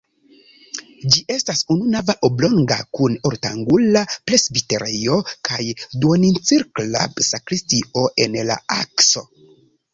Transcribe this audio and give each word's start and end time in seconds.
Ĝi 1.15 1.19
estas 1.33 1.59
ununava, 1.75 2.15
oblonga 2.29 2.77
kun 2.99 3.19
ortangula 3.31 4.03
presbiterejo 4.31 5.21
kaj 5.51 5.61
duoncirkla 6.07 7.07
sakristio 7.31 8.11
en 8.27 8.43
la 8.53 8.61
akso. 8.81 9.27